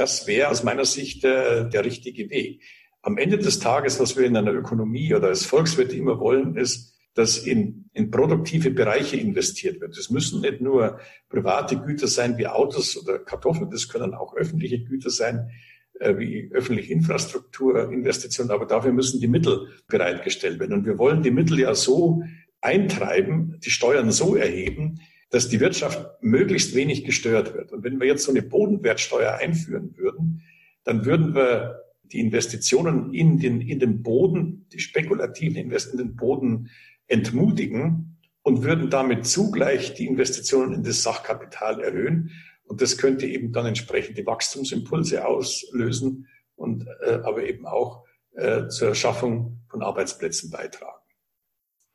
[0.00, 2.62] das wäre aus meiner Sicht der, der richtige Weg.
[3.02, 6.98] Am Ende des Tages, was wir in einer Ökonomie oder als Volkswirte immer wollen, ist,
[7.14, 9.98] dass in, in produktive Bereiche investiert wird.
[9.98, 14.82] Es müssen nicht nur private Güter sein wie Autos oder Kartoffeln, das können auch öffentliche
[14.84, 15.50] Güter sein,
[15.98, 20.72] äh, wie öffentliche Infrastrukturinvestitionen, aber dafür müssen die Mittel bereitgestellt werden.
[20.72, 22.22] Und wir wollen die Mittel ja so
[22.62, 27.72] eintreiben, die Steuern so erheben, dass die Wirtschaft möglichst wenig gestört wird.
[27.72, 30.42] Und wenn wir jetzt so eine Bodenwertsteuer einführen würden,
[30.84, 36.16] dann würden wir die Investitionen in den, in den Boden, die spekulativen Investitionen in den
[36.16, 36.70] Boden
[37.06, 42.30] entmutigen und würden damit zugleich die Investitionen in das Sachkapital erhöhen.
[42.64, 48.68] Und das könnte eben dann entsprechend die Wachstumsimpulse auslösen und äh, aber eben auch äh,
[48.68, 50.99] zur Schaffung von Arbeitsplätzen beitragen.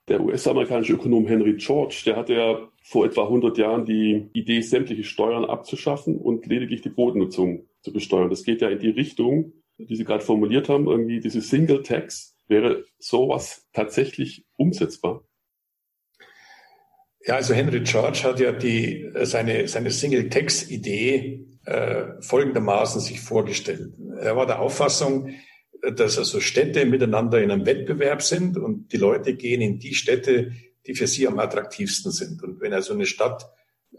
[0.07, 5.03] Der US-amerikanische Ökonom Henry George, der hatte ja vor etwa 100 Jahren die Idee, sämtliche
[5.03, 8.29] Steuern abzuschaffen und lediglich die Bodennutzung zu besteuern.
[8.29, 12.35] Das geht ja in die Richtung, die Sie gerade formuliert haben, irgendwie diese Single Tax.
[12.47, 15.23] Wäre sowas tatsächlich umsetzbar?
[17.25, 23.93] Ja, also Henry George hat ja die, seine, seine Single-Tax-Idee äh, folgendermaßen sich vorgestellt.
[24.19, 25.31] Er war der Auffassung,
[25.81, 30.51] dass also Städte miteinander in einem Wettbewerb sind und die Leute gehen in die Städte,
[30.88, 32.43] die für sie am attraktivsten sind.
[32.43, 33.49] Und wenn also eine Stadt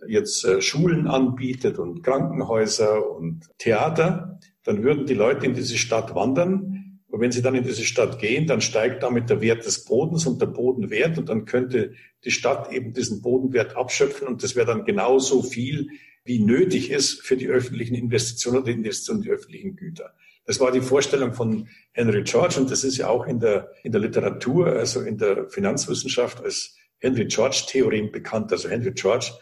[0.06, 6.14] jetzt äh, Schulen anbietet und Krankenhäuser und Theater, dann würden die Leute in diese Stadt
[6.14, 7.00] wandern.
[7.08, 10.26] Und wenn sie dann in diese Stadt gehen, dann steigt damit der Wert des Bodens
[10.26, 11.92] und der Bodenwert und dann könnte
[12.24, 15.88] die Stadt eben diesen Bodenwert abschöpfen und das wäre dann genauso viel,
[16.24, 20.12] wie nötig ist für die öffentlichen Investitionen oder die Investitionen in die öffentlichen Güter.
[20.46, 23.90] Das war die Vorstellung von Henry George und das ist ja auch in der, in
[23.90, 28.52] der Literatur, also in der Finanzwissenschaft als Henry George Theorem bekannt.
[28.52, 29.32] Also Henry George,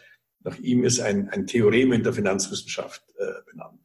[0.43, 3.79] nach ihm ist ein, ein Theorem in der Finanzwissenschaft äh, benannt.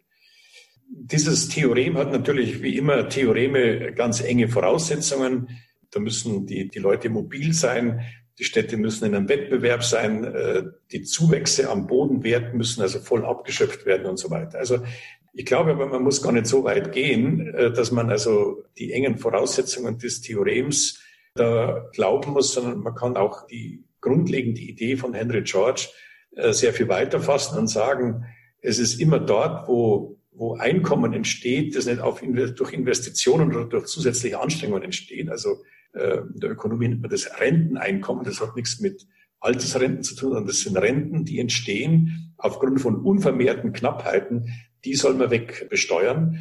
[0.88, 5.48] Dieses Theorem hat natürlich wie immer Theoreme ganz enge Voraussetzungen.
[5.90, 8.00] Da müssen die, die Leute mobil sein.
[8.38, 10.24] Die Städte müssen in einem Wettbewerb sein.
[10.24, 14.58] Äh, die Zuwächse am Bodenwert müssen also voll abgeschöpft werden und so weiter.
[14.58, 14.82] Also
[15.32, 18.92] ich glaube aber, man muss gar nicht so weit gehen, äh, dass man also die
[18.92, 21.00] engen Voraussetzungen des Theorems
[21.34, 25.88] da glauben muss, sondern man kann auch die grundlegende Idee von Henry George
[26.36, 28.24] äh, sehr viel weiter fassen und sagen,
[28.62, 33.86] es ist immer dort, wo, wo Einkommen entsteht, das nicht auf, durch Investitionen oder durch
[33.86, 35.30] zusätzliche Anstrengungen entsteht.
[35.30, 35.62] Also
[35.92, 38.24] äh, in der Ökonomie nennt man das Renteneinkommen.
[38.24, 39.06] Das hat nichts mit
[39.40, 44.50] Altersrenten zu tun, sondern das sind Renten, die entstehen aufgrund von unvermehrten Knappheiten
[44.84, 46.38] die soll man wegbesteuern.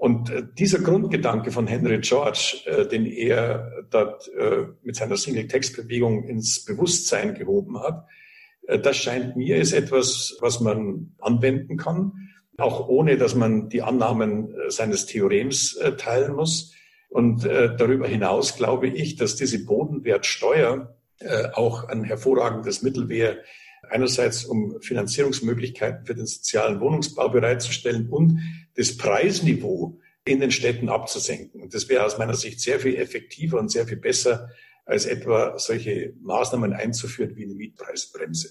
[0.00, 6.24] Und äh, dieser Grundgedanke von Henry George, äh, den er dort äh, mit seiner Single-Text-Bewegung
[6.24, 8.06] ins Bewusstsein gehoben hat,
[8.82, 14.54] das scheint mir ist etwas, was man anwenden kann, auch ohne dass man die Annahmen
[14.68, 16.72] seines Theorems teilen muss.
[17.08, 20.94] Und darüber hinaus glaube ich, dass diese Bodenwertsteuer
[21.54, 23.38] auch ein hervorragendes Mittel wäre,
[23.90, 28.40] einerseits um Finanzierungsmöglichkeiten für den sozialen Wohnungsbau bereitzustellen und
[28.76, 31.62] das Preisniveau in den Städten abzusenken.
[31.62, 34.50] Und das wäre aus meiner Sicht sehr viel effektiver und sehr viel besser,
[34.84, 38.50] als etwa solche Maßnahmen einzuführen wie eine Mietpreisbremse.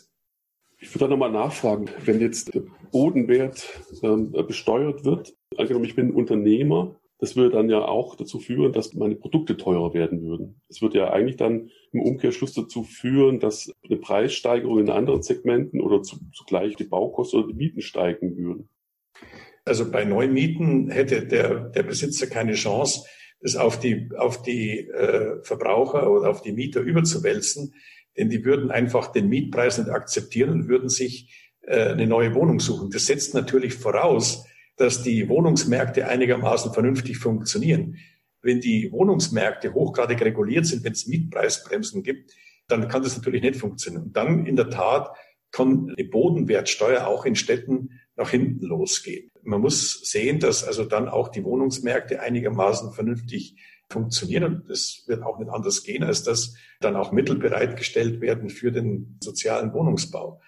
[0.78, 3.68] Ich würde da nochmal nachfragen, wenn jetzt der Bodenwert
[4.02, 8.94] äh, besteuert wird, angenommen, ich bin Unternehmer das würde dann ja auch dazu führen, dass
[8.94, 10.62] meine Produkte teurer werden würden.
[10.70, 15.82] Es würde ja eigentlich dann im Umkehrschluss dazu führen, dass eine Preissteigerung in anderen Segmenten
[15.82, 18.70] oder zugleich die Baukosten oder die Mieten steigen würden.
[19.66, 23.06] Also bei Neumieten hätte der, der Besitzer keine Chance,
[23.42, 27.74] das auf die, auf die äh, Verbraucher oder auf die Mieter überzuwälzen,
[28.18, 32.60] denn die würden einfach den Mietpreis nicht akzeptieren und würden sich äh, eine neue Wohnung
[32.60, 32.90] suchen.
[32.90, 37.98] Das setzt natürlich voraus, dass die Wohnungsmärkte einigermaßen vernünftig funktionieren.
[38.42, 42.34] Wenn die Wohnungsmärkte hochgradig reguliert sind, wenn es Mietpreisbremsen gibt,
[42.68, 44.04] dann kann das natürlich nicht funktionieren.
[44.04, 45.12] Und dann in der Tat
[45.52, 49.32] kann eine Bodenwertsteuer auch in Städten nach hinten losgehen.
[49.44, 53.56] Man muss sehen, dass also dann auch die Wohnungsmärkte einigermaßen vernünftig
[53.90, 54.44] funktionieren.
[54.44, 58.72] Und das wird auch nicht anders gehen, als dass dann auch Mittel bereitgestellt werden für
[58.72, 60.42] den sozialen Wohnungsbau.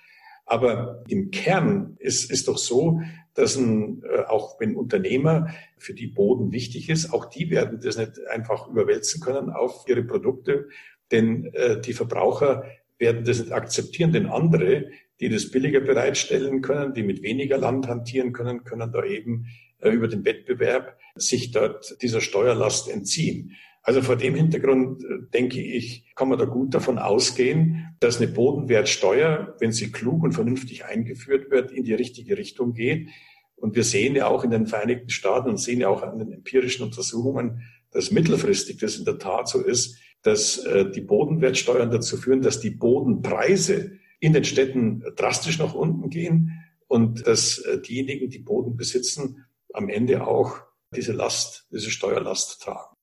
[0.45, 3.01] Aber im Kern ist, ist doch so,
[3.33, 7.97] dass ein, äh, auch wenn Unternehmer für die Boden wichtig ist, auch die werden das
[7.97, 10.67] nicht einfach überwälzen können auf ihre Produkte,
[11.11, 12.65] denn äh, die Verbraucher
[12.97, 17.87] werden das nicht akzeptieren, denn andere, die das billiger bereitstellen können, die mit weniger Land
[17.87, 19.47] hantieren können, können da eben
[19.79, 23.55] äh, über den Wettbewerb sich dort dieser Steuerlast entziehen.
[23.83, 28.31] Also vor dem Hintergrund äh, denke ich, kann man da gut davon ausgehen, dass eine
[28.31, 33.09] Bodenwertsteuer, wenn sie klug und vernünftig eingeführt wird, in die richtige Richtung geht.
[33.55, 36.31] Und wir sehen ja auch in den Vereinigten Staaten und sehen ja auch an den
[36.31, 42.17] empirischen Untersuchungen, dass mittelfristig das in der Tat so ist, dass äh, die Bodenwertsteuern dazu
[42.17, 48.29] führen, dass die Bodenpreise in den Städten drastisch nach unten gehen und dass äh, diejenigen,
[48.29, 50.59] die Boden besitzen, am Ende auch
[50.95, 52.95] diese Last, diese Steuerlast tragen.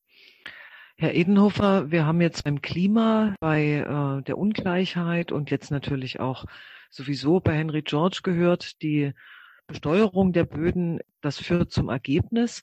[1.01, 6.45] Herr Edenhofer, wir haben jetzt beim Klima, bei äh, der Ungleichheit und jetzt natürlich auch
[6.91, 9.13] sowieso bei Henry George gehört, die
[9.69, 12.63] Besteuerung der Böden, das führt zum Ergebnis.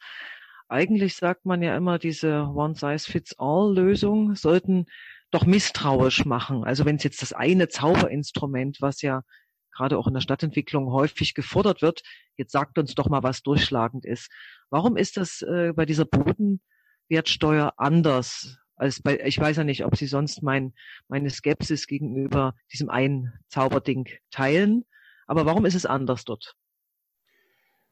[0.67, 4.87] Eigentlich sagt man ja immer, diese One-Size-Fits-All-Lösung sollten
[5.31, 6.65] doch misstrauisch machen.
[6.65, 9.21] Also wenn es jetzt das eine Zauberinstrument, was ja
[9.71, 12.01] gerade auch in der Stadtentwicklung häufig gefordert wird,
[12.35, 14.29] jetzt sagt uns doch mal, was durchschlagend ist.
[14.69, 16.59] Warum ist das äh, bei dieser Boden
[17.09, 20.73] Wertsteuer anders als bei, ich weiß ja nicht, ob Sie sonst mein,
[21.07, 24.85] meine Skepsis gegenüber diesem einen Zauberding teilen.
[25.27, 26.55] Aber warum ist es anders dort?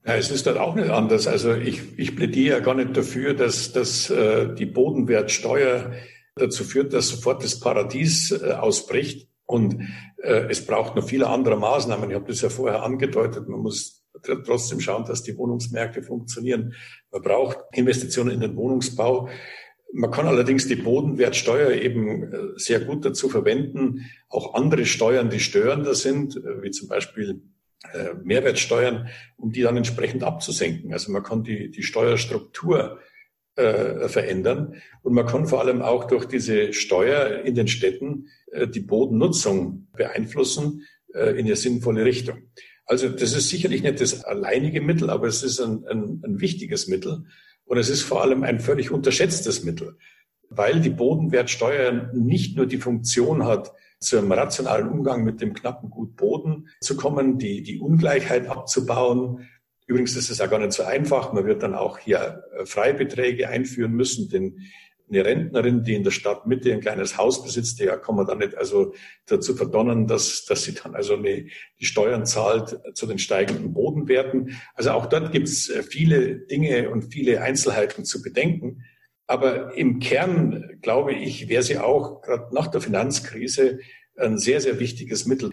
[0.06, 1.28] Ja, es ist dort auch nicht anders.
[1.28, 5.93] Also ich, ich plädiere ja gar nicht dafür, dass, dass äh, die Bodenwertsteuer
[6.36, 9.30] dazu führt, dass sofort das Paradies äh, ausbricht.
[9.45, 12.10] Und äh, es braucht noch viele andere Maßnahmen.
[12.10, 13.47] Ich habe das ja vorher angedeutet.
[13.47, 16.73] Man muss trotzdem schauen, dass die Wohnungsmärkte funktionieren.
[17.12, 19.30] Man braucht Investitionen in den Wohnungsbau.
[19.91, 25.39] Man kann allerdings die Bodenwertsteuer eben äh, sehr gut dazu verwenden, auch andere Steuern, die
[25.39, 27.41] störender sind, äh, wie zum Beispiel
[27.91, 30.93] äh, Mehrwertsteuern, um die dann entsprechend abzusenken.
[30.93, 32.99] Also man kann die, die Steuerstruktur
[33.56, 38.67] äh, verändern und man kann vor allem auch durch diese Steuer in den Städten äh,
[38.67, 42.49] die Bodennutzung beeinflussen äh, in eine sinnvolle Richtung.
[42.86, 46.88] Also das ist sicherlich nicht das alleinige Mittel, aber es ist ein, ein, ein wichtiges
[46.88, 47.26] Mittel.
[47.65, 49.98] Und es ist vor allem ein völlig unterschätztes Mittel,
[50.50, 56.17] weil die Bodenwertsteuer nicht nur die Funktion hat, zum rationalen Umgang mit dem knappen Gut
[56.17, 59.48] Boden zu kommen, die, die Ungleichheit abzubauen.
[59.88, 61.32] Übrigens ist es ja gar nicht so einfach.
[61.32, 64.60] Man wird dann auch hier Freibeträge einführen müssen, denn
[65.13, 68.56] eine Rentnerin, die in der Stadtmitte ein kleines Haus besitzt, der kann man dann nicht
[68.56, 68.93] also
[69.26, 71.45] dazu verdonnen, dass, dass sie dann also eine,
[71.80, 74.58] die Steuern zahlt zu den steigenden Bodenwerten.
[74.73, 78.84] Also auch dort gibt es äh, viele Dinge und viele Einzelheiten zu bedenken.
[79.28, 83.80] Aber im Kern, glaube ich, wäre sie auch gerade nach der Finanzkrise
[84.17, 85.52] ein sehr, sehr wichtiges Mittel.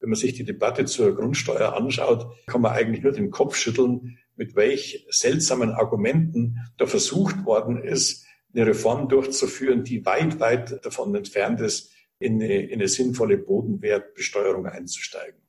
[0.00, 4.18] Wenn man sich die Debatte zur Grundsteuer anschaut, kann man eigentlich nur den Kopf schütteln,
[4.36, 8.27] mit welch seltsamen Argumenten da versucht worden ist,
[8.58, 14.66] eine Reform durchzuführen, die weit, weit davon entfernt ist, in eine, in eine sinnvolle Bodenwertbesteuerung
[14.66, 15.40] einzusteigen.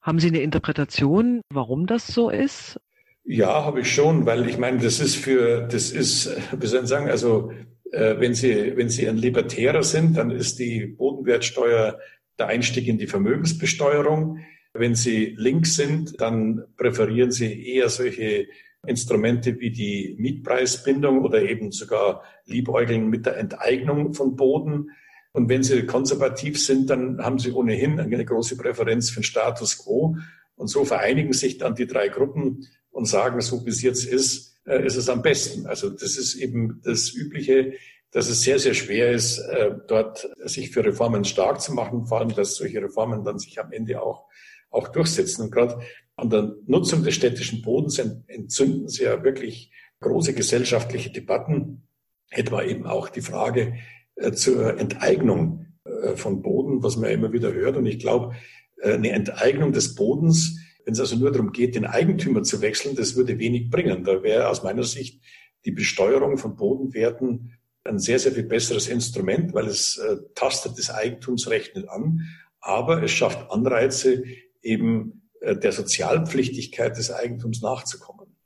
[0.00, 2.80] Haben Sie eine Interpretation, warum das so ist?
[3.24, 6.88] Ja, habe ich schon, weil ich meine, das ist für, das ist, wie soll ich
[6.88, 7.52] sagen, also
[7.92, 11.98] äh, wenn Sie, wenn Sie ein Libertärer sind, dann ist die Bodenwertsteuer
[12.38, 14.40] der Einstieg in die Vermögensbesteuerung.
[14.72, 18.48] Wenn Sie links sind, dann präferieren Sie eher solche
[18.86, 24.90] Instrumente wie die Mietpreisbindung oder eben sogar liebäugeln mit der Enteignung von Boden.
[25.32, 29.78] Und wenn Sie konservativ sind, dann haben Sie ohnehin eine große Präferenz für den Status
[29.78, 30.16] quo.
[30.56, 34.60] Und so vereinigen sich dann die drei Gruppen und sagen, so wie es jetzt ist,
[34.66, 35.66] äh, ist es am besten.
[35.66, 37.74] Also das ist eben das Übliche,
[38.12, 42.20] dass es sehr, sehr schwer ist, äh, dort sich für Reformen stark zu machen, vor
[42.20, 44.26] allem, dass solche Reformen dann sich am Ende auch,
[44.72, 45.42] auch durchsetzen.
[45.42, 45.80] Und gerade
[46.16, 51.86] an der Nutzung des städtischen Bodens entzünden sie ja wirklich große gesellschaftliche Debatten,
[52.30, 53.74] etwa eben auch die Frage
[54.16, 57.76] äh, zur Enteignung äh, von Boden, was man ja immer wieder hört.
[57.76, 58.34] Und ich glaube,
[58.82, 62.96] äh, eine Enteignung des Bodens, wenn es also nur darum geht, den Eigentümer zu wechseln,
[62.96, 64.04] das würde wenig bringen.
[64.04, 65.22] Da wäre aus meiner Sicht
[65.64, 67.52] die Besteuerung von Bodenwerten
[67.84, 70.00] ein sehr, sehr viel besseres Instrument, weil es
[70.34, 72.20] tastet das Eigentumsrecht nicht an,
[72.60, 74.22] aber es schafft Anreize,
[74.62, 78.36] eben äh, der Sozialpflichtigkeit des Eigentums nachzukommen.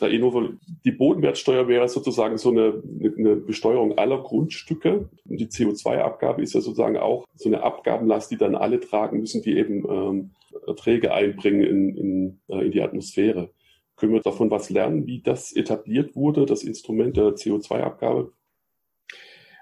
[0.00, 0.50] Herr Inhofer,
[0.84, 2.82] die Bodenwertsteuer wäre sozusagen so eine,
[3.16, 5.08] eine Besteuerung aller Grundstücke.
[5.24, 9.42] Und die CO2-Abgabe ist ja sozusagen auch so eine Abgabenlast, die dann alle tragen müssen,
[9.42, 10.30] die eben ähm,
[10.66, 13.50] Erträge einbringen in, in, äh, in die Atmosphäre.
[13.96, 18.32] Können wir davon was lernen, wie das etabliert wurde, das Instrument der CO2-Abgabe?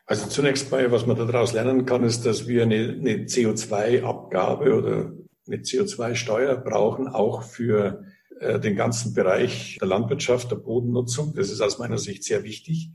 [0.04, 5.12] Also zunächst mal, was man daraus lernen kann, ist, dass wir eine, eine CO2-Abgabe oder
[5.46, 8.04] eine CO2-Steuer brauchen, auch für
[8.40, 11.34] äh, den ganzen Bereich der Landwirtschaft, der Bodennutzung.
[11.34, 12.90] Das ist aus meiner Sicht sehr wichtig.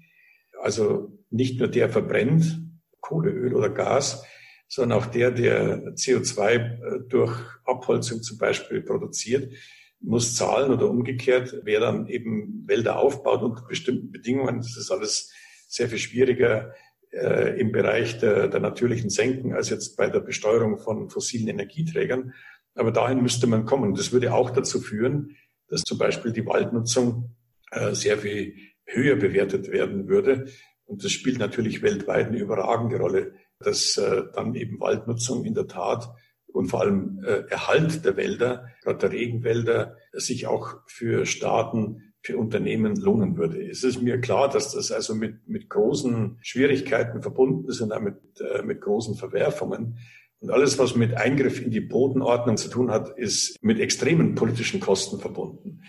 [0.61, 2.61] Also nicht nur der verbrennt
[2.99, 4.23] Kohle, Öl oder Gas,
[4.67, 7.33] sondern auch der, der CO2 äh, durch
[7.65, 9.53] Abholzung zum Beispiel produziert,
[9.99, 14.57] muss zahlen oder umgekehrt, wer dann eben Wälder aufbaut unter bestimmten Bedingungen.
[14.57, 15.31] Das ist alles
[15.67, 16.73] sehr viel schwieriger
[17.11, 22.33] äh, im Bereich der, der natürlichen Senken als jetzt bei der Besteuerung von fossilen Energieträgern.
[22.75, 23.95] Aber dahin müsste man kommen.
[23.95, 25.35] Das würde auch dazu führen,
[25.67, 27.35] dass zum Beispiel die Waldnutzung
[27.71, 28.55] äh, sehr viel
[28.85, 30.47] höher bewertet werden würde.
[30.85, 35.67] Und das spielt natürlich weltweit eine überragende Rolle, dass äh, dann eben Waldnutzung in der
[35.67, 36.09] Tat
[36.47, 42.37] und vor allem äh, Erhalt der Wälder, gerade der Regenwälder, sich auch für Staaten, für
[42.37, 43.61] Unternehmen lohnen würde.
[43.67, 48.01] Es ist mir klar, dass das also mit, mit großen Schwierigkeiten verbunden ist und auch
[48.01, 49.97] mit, äh, mit großen Verwerfungen.
[50.39, 54.79] Und alles, was mit Eingriff in die Bodenordnung zu tun hat, ist mit extremen politischen
[54.79, 55.83] Kosten verbunden.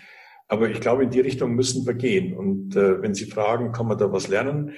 [0.47, 2.35] Aber ich glaube, in die Richtung müssen wir gehen.
[2.35, 4.73] Und äh, wenn Sie fragen, kann man da was lernen?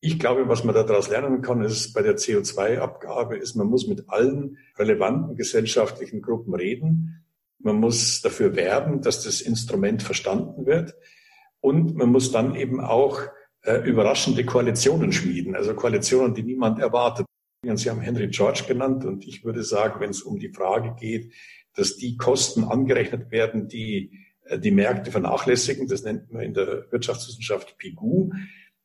[0.00, 4.08] Ich glaube, was man daraus lernen kann, ist bei der CO2-Abgabe, ist, man muss mit
[4.08, 7.25] allen relevanten gesellschaftlichen Gruppen reden.
[7.66, 10.94] Man muss dafür werben, dass das Instrument verstanden wird.
[11.58, 13.22] Und man muss dann eben auch
[13.62, 17.26] äh, überraschende Koalitionen schmieden, also Koalitionen, die niemand erwartet.
[17.74, 21.32] Sie haben Henry George genannt und ich würde sagen, wenn es um die Frage geht,
[21.74, 24.12] dass die Kosten angerechnet werden, die
[24.44, 28.30] äh, die Märkte vernachlässigen, das nennt man in der Wirtschaftswissenschaft PIGU.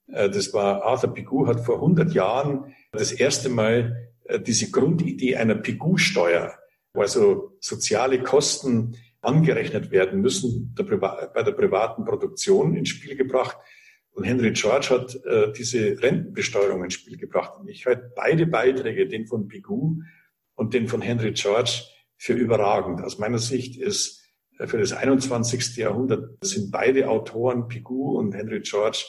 [0.07, 5.35] Äh, das war Arthur Pigou hat vor 100 Jahren das erste Mal äh, diese Grundidee
[5.35, 6.57] einer Pigou-Steuer,
[6.93, 13.57] wo also soziale Kosten angerechnet werden müssen bei der privaten Produktion ins Spiel gebracht.
[14.13, 17.53] Und Henry George hat äh, diese Rentenbesteuerung ins Spiel gebracht.
[17.59, 20.01] Und ich halte beide Beiträge, den von Pigou
[20.55, 21.83] und den von Henry George,
[22.17, 23.01] für überragend.
[23.01, 24.21] Aus meiner Sicht ist
[24.59, 25.77] äh, für das 21.
[25.77, 29.05] Jahrhundert sind beide Autoren, Pigou und Henry George,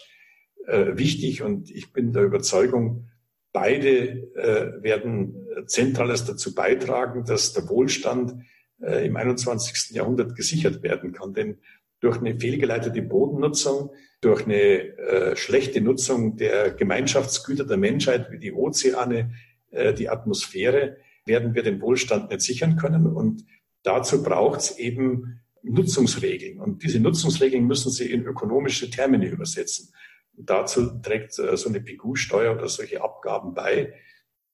[0.66, 1.42] äh, wichtig.
[1.42, 3.08] Und ich bin der Überzeugung,
[3.52, 8.34] beide äh, werden Zentrales dazu beitragen, dass der Wohlstand
[8.80, 9.90] äh, im 21.
[9.90, 11.34] Jahrhundert gesichert werden kann.
[11.34, 11.58] Denn
[12.00, 13.90] durch eine fehlgeleitete Bodennutzung,
[14.20, 19.32] durch eine äh, schlechte Nutzung der Gemeinschaftsgüter der Menschheit wie die Ozeane,
[19.70, 23.06] äh, die Atmosphäre, werden wir den Wohlstand nicht sichern können.
[23.06, 23.44] Und
[23.82, 26.58] dazu braucht es eben Nutzungsregeln.
[26.58, 29.92] Und diese Nutzungsregeln müssen Sie in ökonomische Termine übersetzen.
[30.34, 33.94] Dazu trägt äh, so eine PQ-Steuer oder solche Abgaben bei.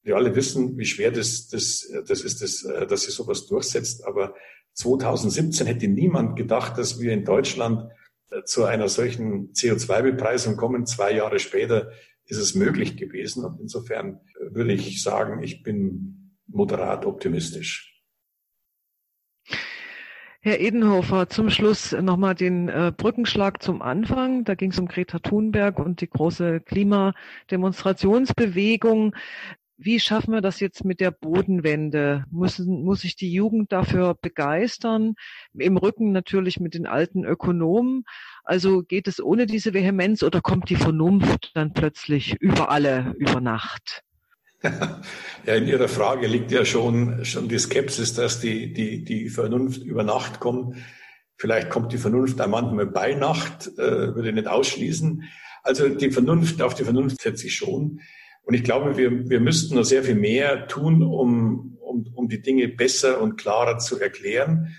[0.02, 4.04] Wir alle wissen, wie schwer das, das, das ist, das, äh, dass sie sowas durchsetzt.
[4.06, 4.34] Aber
[4.74, 7.90] 2017 hätte niemand gedacht, dass wir in Deutschland
[8.30, 10.86] äh, zu einer solchen CO2-Bepreisung kommen.
[10.86, 11.90] Zwei Jahre später
[12.26, 13.44] ist es möglich gewesen.
[13.44, 17.87] Und insofern würde ich sagen, ich bin moderat optimistisch.
[20.40, 24.44] Herr Edenhofer, zum Schluss nochmal den äh, Brückenschlag zum Anfang.
[24.44, 29.16] Da ging es um Greta Thunberg und die große Klimademonstrationsbewegung.
[29.76, 32.24] Wie schaffen wir das jetzt mit der Bodenwende?
[32.30, 35.16] Muss, muss sich die Jugend dafür begeistern?
[35.54, 38.04] Im Rücken natürlich mit den alten Ökonomen.
[38.44, 43.40] Also geht es ohne diese Vehemenz oder kommt die Vernunft dann plötzlich über alle über
[43.40, 44.04] Nacht?
[44.62, 49.82] Ja, in Ihrer Frage liegt ja schon, schon die Skepsis, dass die, die, die Vernunft
[49.82, 50.76] über Nacht kommt.
[51.36, 55.22] Vielleicht kommt die Vernunft auch manchmal bei Nacht, äh, würde ich nicht ausschließen.
[55.62, 58.00] Also die Vernunft, auf die Vernunft setze ich schon.
[58.42, 62.42] Und ich glaube, wir, wir müssten noch sehr viel mehr tun, um, um, um die
[62.42, 64.74] Dinge besser und klarer zu erklären.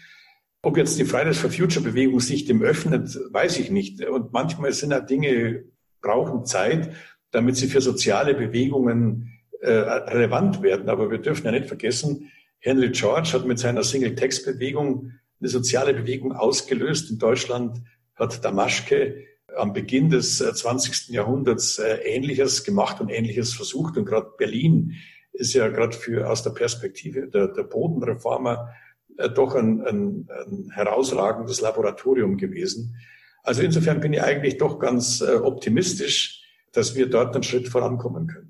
[0.62, 4.04] Ob jetzt die Fridays for Future Bewegung sich dem öffnet, weiß ich nicht.
[4.04, 5.64] Und manchmal sind ja Dinge,
[6.02, 6.94] brauchen Zeit,
[7.32, 10.90] damit sie für soziale Bewegungen äh, relevant werden.
[10.90, 16.34] Aber wir dürfen ja nicht vergessen, Henry George hat mit seiner Single-Text-Bewegung eine soziale Bewegung
[16.34, 17.10] ausgelöst.
[17.10, 17.82] In Deutschland
[18.16, 21.10] hat Damaschke am Beginn des 20.
[21.10, 23.98] Äh, Jahrhunderts äh, Ähnliches gemacht und Ähnliches versucht.
[23.98, 24.94] Und gerade Berlin
[25.32, 28.74] ist ja gerade für aus der Perspektive der, der Bodenreformer
[29.18, 32.96] äh, doch ein, ein, ein herausragendes Laboratorium gewesen.
[33.44, 36.44] Also insofern bin ich eigentlich doch ganz optimistisch,
[36.74, 38.49] dass wir dort einen Schritt vorankommen können.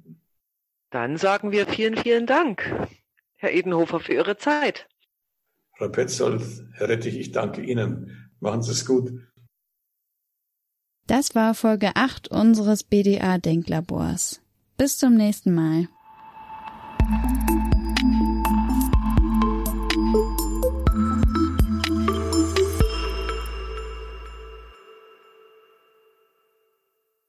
[0.92, 2.88] Dann sagen wir vielen, vielen Dank,
[3.36, 4.88] Herr Edenhofer, für Ihre Zeit.
[5.78, 6.42] Frau Petzold,
[6.74, 8.32] Herr Rettich, ich danke Ihnen.
[8.40, 9.12] Machen Sie es gut.
[11.08, 14.42] Das war Folge 8 unseres BDA Denklabors.
[14.78, 15.88] Bis zum nächsten Mal.